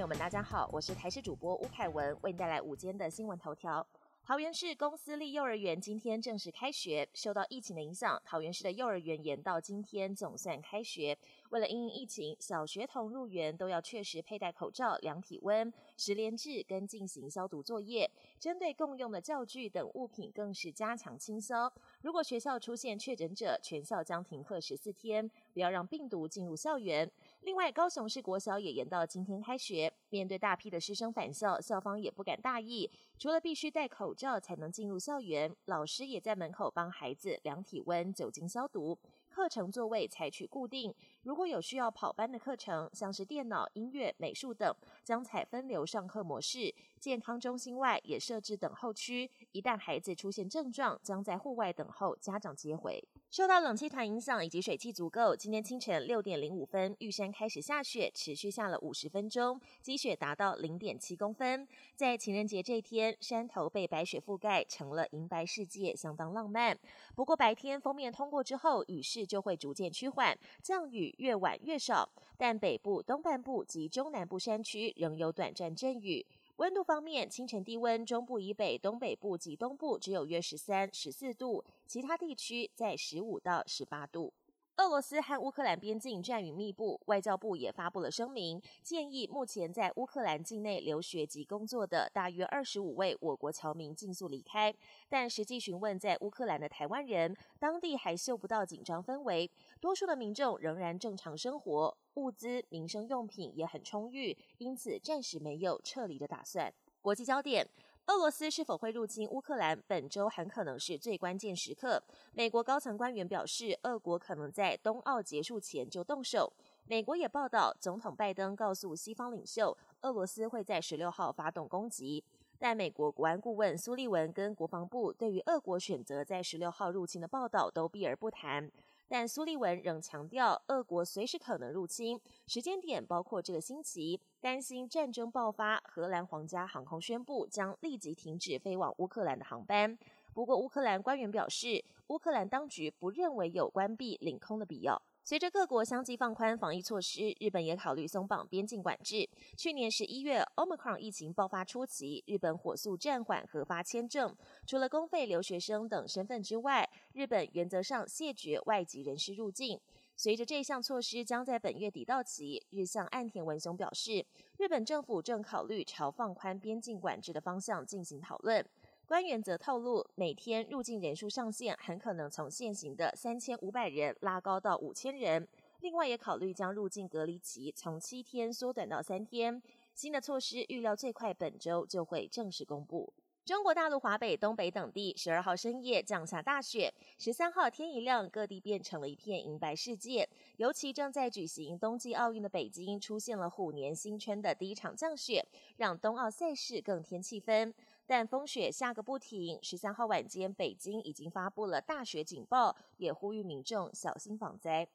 [0.00, 3.86] 朋友们大家好，我是台视主播吴凯文，为你带来午间的新闻头条。
[4.22, 11.18] 桃园市公私立幼儿园今天正式开学，受到疫情的影响，桃园市的幼儿园延到今天总算开学。
[11.50, 18.10] 为了因应疫情，小学童入园都要确实佩戴口罩、量体温、十连制跟进行消毒作业。
[18.38, 21.70] 针对共用的教具等物品，更是加强清消。
[22.02, 27.10] 如果学校出现确诊者，全校将停课十四天，不要让病毒进入校园。
[27.42, 29.90] 另外，高雄市国小也延到今天开学。
[30.10, 38.98] 面对大批的师生返校，校方也不敢大意，除了必须戴口罩才能进入校园，老师也在门口帮孩子量体温、酒精消毒。
[39.30, 46.74] 课程座位采取固定，如果有需要跑班的课程，像是电脑、音乐、美术等，将采分流上课模式。
[46.98, 53.02] 健康中心外也设置等候区，一旦孩子出现症状，将在户外等候家长接回。
[53.30, 61.64] 受到冷气团影响以及水汽足够，今天清晨六点零五分，玉山开始下雪，持续下了五十分钟，积雪达到零点七公分。
[61.94, 66.76] 在情人节这天，山头被白雪覆盖，成了银白世界，相当浪漫。
[67.14, 76.26] 不过白天封面通过之后，雨势就会逐渐趋缓，降雨越晚越少，但北部、东半部及中南部山区仍有短暂阵雨。
[76.60, 84.34] 温度方面，清晨低温，中部以北、东北部及东部只有约十三、十四度，其他地区在十五到十八度。
[84.80, 94.74] 俄罗斯和乌克兰边境战云密布，外交部也发布了声明，建议目前在乌克兰境内留学及工作的大约二十五位我国侨民尽速离开。
[95.06, 99.50] 但实际询问在乌克兰的台湾人，当地还嗅不到紧张氛围，
[99.82, 101.94] 多数的民众仍然正常生活。
[102.14, 106.72] 物资、民生用品也很充裕，因此暂时没有撤离的打算。
[107.02, 107.66] 国际焦点：
[108.06, 109.80] 俄罗斯是否会入侵乌克兰？
[109.86, 112.02] 本周很可能是最关键时刻。
[112.32, 116.52] 美国高层官员表示，俄国可能在冬奥结束前就动手。
[116.86, 122.24] 美国也报道，总统拜登告诉西方领袖，俄罗斯会在十六号发动攻击。
[122.58, 128.70] 但美国国安顾问苏利文跟国防部对于俄国选择在十六号入侵的报道都避而不谈。
[129.10, 134.20] 但苏利文仍强调，俄国随时可能入侵，时间点包括这个星期。
[134.40, 139.98] 担心战争爆发，荷兰皇家航空宣布将立即停止飞往乌克兰的航班。
[140.32, 145.02] 不过，乌克兰官员表示，乌克兰当局不认为有关闭领空的必要。
[145.22, 149.28] 随着各国相继放宽防疫措施，日本也考虑松绑边境管制。
[149.56, 154.34] 去年十一月，Omicron 疫情爆发初期，日本火速暂缓核发签证，
[154.66, 159.80] 除了公费留学生等身份之外，日本原则上谢绝外籍人士入境。
[160.16, 164.24] 随着这项措施将在本月底到期，日向岸田文雄表示，
[164.58, 168.64] 日本政府正考虑朝放宽边境管制的方向进行讨论。
[169.06, 175.48] 官员则透露，每天入境人数上限很可能从现行的三千五百人拉高到五千人。
[175.80, 179.60] 另外，也考虑将入境隔离期从七天缩短到三天。
[179.94, 183.12] 新的措施预料最快本周就会正式公布。
[183.44, 190.28] 中国大陆华北、东北等地十二号深夜降下大雪，十三号天一亮，各地变成了一片银白世界。
[190.58, 195.44] 尤其正在举行冬季奥运的北京，出现了虎年新春的第一场降雪，
[195.76, 197.72] 让冬奥赛事更添气氛。
[198.06, 204.86] 但风雪下个不停，十三号晚间，北京已经发布了大雪警报，也呼吁民众小心防灾。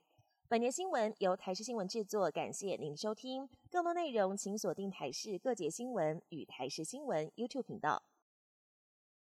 [0.48, 3.50] 本年新闻由台视新闻制作，感谢您收听。
[3.70, 8.04] 更多内容请锁定台视各节新闻与台视新闻 YouTube 频道。